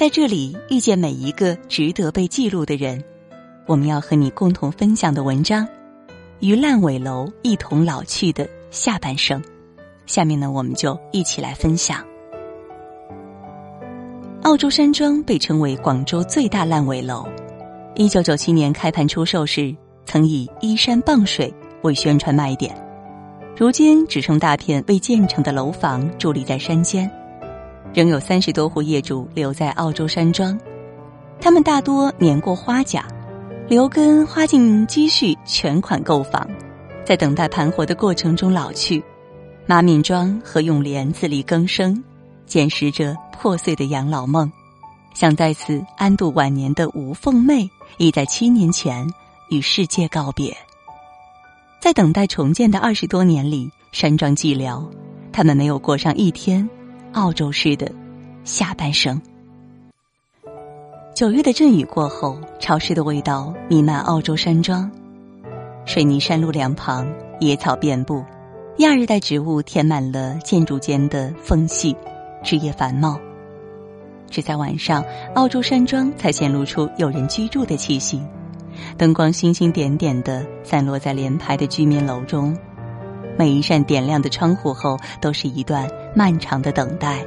[0.00, 3.04] 在这里遇见每一个值得被记录的人。
[3.66, 5.66] 我们要和你共同分享的文章，
[6.38, 9.38] 《与烂尾楼一同老去的下半生》。
[10.06, 12.02] 下面呢，我们就一起来分享。
[14.44, 17.28] 澳洲山庄被称为广州最大烂尾楼。
[17.94, 19.76] 一九九七年开盘出售时，
[20.06, 22.74] 曾以依山傍水为宣传卖点，
[23.54, 27.10] 如今只剩大片未建成的楼房伫立在山间，
[27.92, 30.58] 仍有三十多户业主留在澳洲山庄，
[31.40, 33.04] 他们大多年过花甲。
[33.68, 36.44] 留根花尽积蓄全款购房，
[37.04, 39.00] 在等待盘活的过程中老去。
[39.64, 42.02] 马敏庄和永莲自力更生，
[42.46, 44.50] 捡拾着破碎的养老梦，
[45.14, 49.06] 想在此安度晚年的吴凤妹，已在七年前
[49.50, 50.52] 与世界告别。
[51.80, 54.84] 在等待重建的二十多年里，山庄寂寥，
[55.30, 56.68] 他们没有过上一天
[57.12, 57.90] 澳洲式的
[58.44, 59.20] 下半生。
[61.14, 64.90] 九月的阵雨过后，潮湿的味道弥漫澳洲山庄。
[65.84, 67.06] 水泥山路两旁，
[67.40, 68.24] 野草遍布，
[68.78, 71.96] 亚热带植物填满了建筑间的缝隙，
[72.44, 73.18] 枝叶繁茂。
[74.30, 78.22] 只在晚上，澳洲山庄才显露出有人居住的气息。
[78.96, 82.56] 灯光星星点点的散落在连排的居民楼中，
[83.36, 87.24] 每一扇点亮的窗户后，都是一段漫长的等待。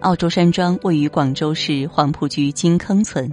[0.00, 3.30] 澳洲山庄位于广州市黄埔区金坑村，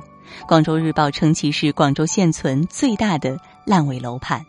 [0.47, 4.43] 广州日报称其是广州现存最大的烂尾楼盘。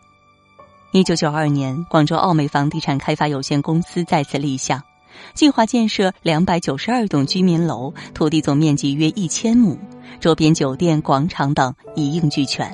[0.91, 4.81] 一九九二年，广州奥美房地产开发有限公司再次立项，
[5.33, 9.77] 计划建设两百九十二栋居民楼，土地总面积约一千亩，
[10.19, 12.73] 周边酒店、广场等一应俱全。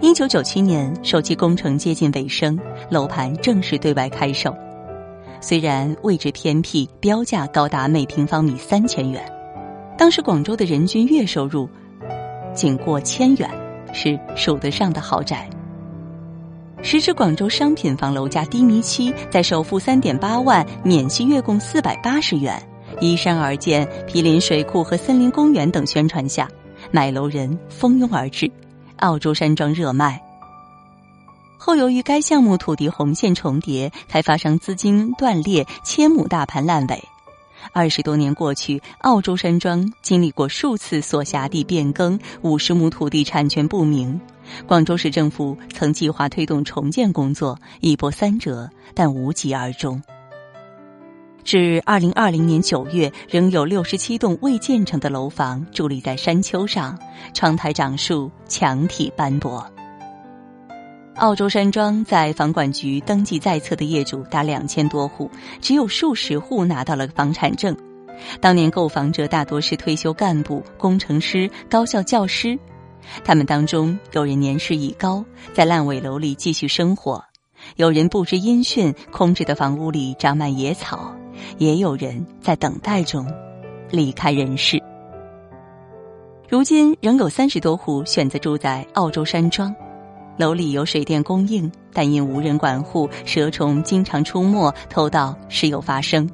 [0.00, 2.56] 一九九七年，首期工程接近尾声，
[2.90, 4.54] 楼盘正式对外开售。
[5.40, 9.22] 虽然位置偏僻，标价高达每平方米三千元，
[9.96, 11.68] 当时广州的人均月收入
[12.54, 13.48] 仅过千元，
[13.92, 15.48] 是数得上的豪宅。
[16.82, 22.60] 时值广州商品房楼价低迷期，在首付三点八万、免息月供四百八十元、
[23.00, 26.48] 依山而建、毗邻水库和森林公园等宣传下，
[26.90, 28.50] 买楼人蜂拥而至，
[28.98, 30.20] 澳洲山庄热卖。
[31.58, 37.02] 后由于该项目土地红线重叠，开发商资金断裂，千亩大盘烂尾。
[37.72, 44.18] 二十多年过去，澳洲山庄经历过数次所辖地变更，五十亩土地产权不明。
[44.66, 50.00] 广州市政府曾计划推动重建工作，一波三折，但无疾而终。
[51.44, 56.98] 至二零二零年九月，仍有六十七栋未建成的楼房伫立在山丘上，
[57.34, 59.66] 窗台长树，墙体斑驳。
[61.18, 65.28] 澳洲山庄在房管局登记在册的业主达两千多户，
[65.60, 67.76] 只有数十户拿到了房产证。
[68.40, 72.56] 当年购房者大多是退休干部、工程师、高校教师，
[73.24, 77.20] 他们当中有人年事已高，在烂尾楼里继续生活；
[77.74, 81.12] 有人不知音讯，空置的房屋里长满野草；
[81.58, 83.26] 也有人在等待中
[83.90, 84.80] 离开人世。
[86.48, 89.74] 如今仍有三十多户选择住在澳洲山庄。
[90.38, 96.28] 楼里有水电供应，但因无人管护，蛇虫经常出没，偷盗时有发生。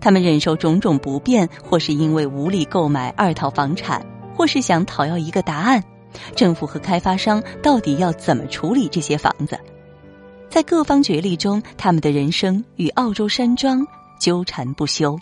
[0.00, 4.04] 他们忍受种种不便，或是因为无力购买二套房产，
[4.34, 5.84] 或是想讨要一个答案：
[6.34, 9.58] 政府和开发商到底要怎么处理这些房子？
[10.48, 13.86] 在各方角力中，他们的人生与澳洲山庄
[14.18, 15.18] 纠缠不休。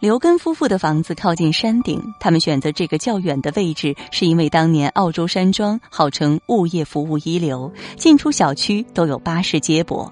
[0.00, 10.08] 刘根夫妇的房子靠近山顶，他们选择这个较远的位置，是因为当年澳洲山庄号称物业服务一流，进出小区都有巴士接驳。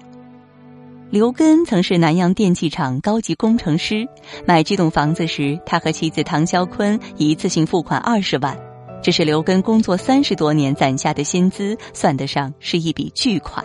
[1.09, 4.05] 刘根曾是南洋电器厂高级工程师，
[4.45, 8.59] 买这栋房子时，他和妻子唐肖坤一次性付款二十万，
[9.01, 13.63] 这是刘根工作三十多年攒下的薪资，算得上是一笔巨款。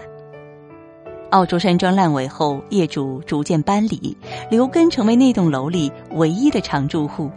[1.32, 4.15] 澳洲山庄烂尾后，业主逐渐搬离，
[4.51, 7.30] 刘根成为那栋楼里唯一的常住户。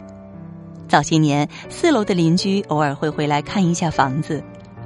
[0.86, 4.44] 早些年，四楼的邻居偶尔会回来看一下房子，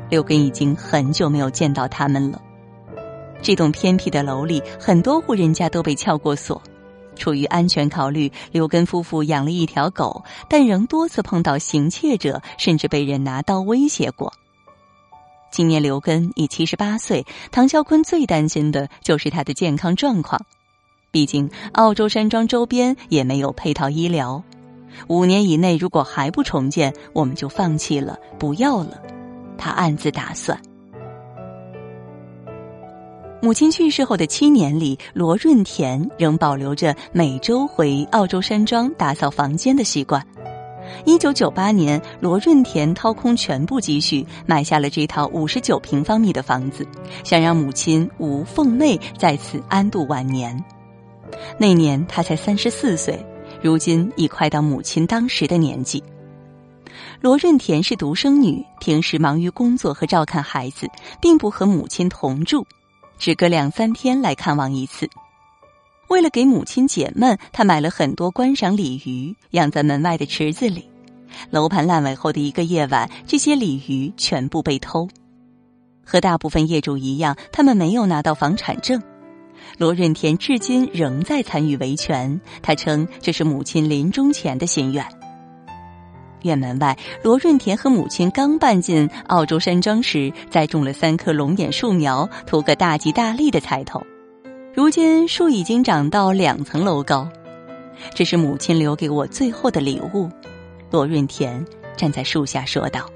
[0.08, 2.40] 刘根已经很久没有见到他们了。
[3.43, 6.62] 这栋偏僻的楼里，很多户人家都被撬过锁。
[7.17, 14.32] 出于安全考虑，刘根夫妇养了一条狗，但仍多次碰到行窃者，甚至被人拿刀威胁过。
[15.50, 20.41] 今年刘根已七十八岁，唐肖坤最担心的就是他的健康状况。
[21.11, 24.43] 毕竟澳洲山庄周边也没有配套医疗，
[25.08, 29.02] 五年以内如果还不重建，我们就放弃了，不要了。
[29.58, 30.58] 他暗自打算。
[33.43, 40.25] 母亲去世后的七年里，罗润田仍保留着每周回澳洲山庄打扫房间的习惯。
[41.04, 46.87] 一九九八年，罗润田掏空全部积蓄买下了这套五十九平方米的房子，
[47.25, 50.62] 想让母亲吴凤妹在此安度晚年。
[51.58, 53.25] 那年他才三十四岁，
[53.62, 56.02] 如今已快到母亲当时的年纪。
[57.20, 60.88] 罗润田是独生女，平时忙于工作和照看孩子，
[61.20, 62.66] 并不和母亲同住。
[63.19, 65.08] 只隔两三天来看望一次。
[66.10, 70.90] 为了给母亲解闷，他买了很多观赏鲤鱼，养在门外的池子里。
[71.50, 75.08] 楼盘烂尾后的一个夜晚，这些鲤鱼全部被偷。
[76.04, 79.00] 和大部分业主一样，他们没有拿到房产证。
[79.78, 85.06] 罗润田至今仍在参与维权，他称这是母亲临终前的心愿。
[86.42, 94.04] 院门外，罗润田和母亲刚搬进澳洲山庄时，栽种了三棵龙眼树苗，图个大吉大利的彩头。
[94.72, 97.28] 如今树已经长到两层楼高，
[98.14, 100.31] 这是母亲留给我最后的礼物。
[100.93, 101.64] 罗润田
[101.96, 103.11] 站在树下说道。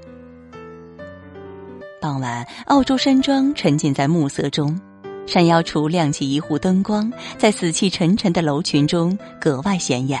[2.01, 4.79] 傍晚，澳洲山庄沉浸在暮色中，
[5.25, 10.19] 山腰处亮起一户灯光，在死气沉沉的楼群中格外显眼。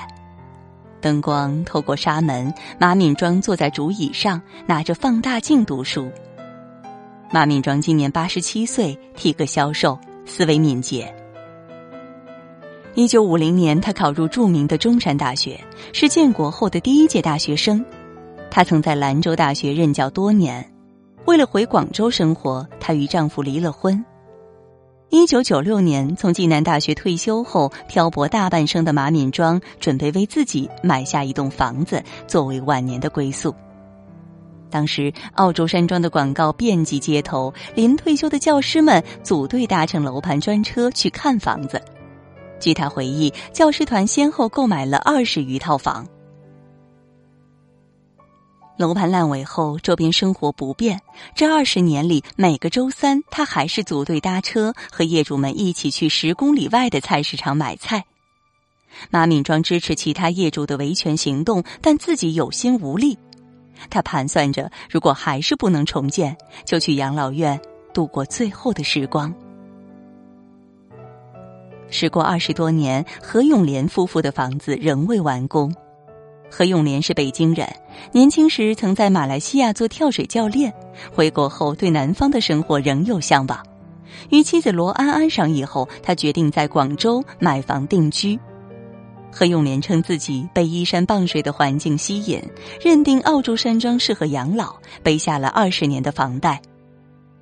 [1.01, 6.09] 灯光透过纱门，马敏庄坐在竹椅上，拿着放大镜读书。
[7.29, 11.13] 马敏庄今年八十七岁，体格消瘦，思维敏捷。
[12.95, 15.59] 一九五零年，他考入著名的中山大学，
[15.91, 17.83] 是建国后的第一届大学生。
[18.49, 20.65] 他曾在兰州大学任教多年，
[21.25, 24.01] 为了回广州生活，她与丈夫离了婚。
[25.09, 33.53] 一九九六年，从暨南大学退休后，漂泊大半生的马敏庄准备为自己买下一栋房子，作为晚年的归宿。
[34.69, 41.81] 当时，澳洲山庄的广告遍及街头，临退休的教师们组队搭乘楼盘专车去看房子。
[42.59, 46.07] 据他回忆，教师团先后购买了二十余套房。
[48.77, 50.99] 楼盘烂尾后，周边生活不便。
[51.33, 58.03] 这二十年里，每个周三，他还是组队搭车，和业主们一起去十公里外的菜市场买菜。
[59.09, 63.17] 马敏庄支持其他业主的维权行动，但自己有心无力。
[63.89, 66.35] 他盘算着，如果还是不能重建，
[66.65, 67.57] 就去养老院
[67.93, 69.33] 度过最后的时光。
[71.95, 75.73] 时过二十多年，何永莲夫妇的房子仍未完工。
[76.51, 77.65] 何永莲是北京人，
[78.11, 80.73] 年轻时曾在马来西亚做跳水教练，
[81.13, 83.65] 回国后对南方的生活仍有向往。
[84.29, 88.37] 与妻子罗安安上以后，他决定在广州买房定居。
[89.31, 92.41] 何永莲称自己被依山傍水的环境吸引，
[92.81, 96.61] 认定澳洲山庄适合养老，背下了二十年的房贷。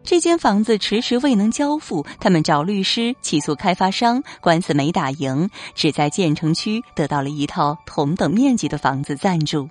[0.04, 9.70] 这间房子迟迟未能交付，他们找律师起诉开发商，官司没打赢，只在建成区得到了一套同等面积的房子暂住。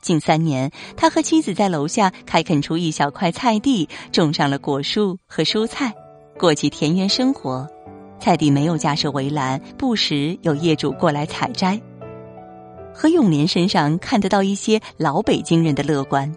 [0.00, 5.94] 近三年，他和妻子在楼下开垦出一小块菜地，种上了果树和蔬菜，
[6.36, 7.68] 过起田园生活。
[8.18, 11.80] 菜地没有架设围栏，不时有业主过来采摘。
[12.92, 16.34] 何永莲身上看得到一些老北京人的乐观，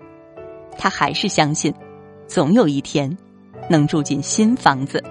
[0.77, 1.73] 他还是相信。
[2.29, 3.17] 总有一天，
[3.67, 5.03] 能住进新房子。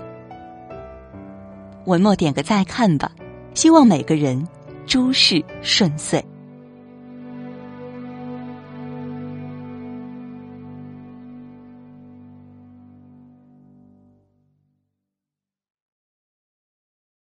[1.86, 3.10] 文末点个再看吧，
[3.54, 4.46] 希望每个人
[4.86, 6.24] 诸事顺遂。